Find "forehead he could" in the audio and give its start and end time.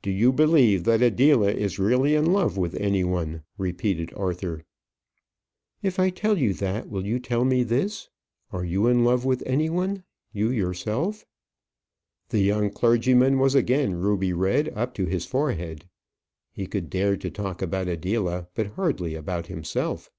15.26-16.88